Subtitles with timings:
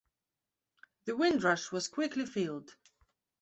[1.05, 2.73] The "Windrush" was quickly filled.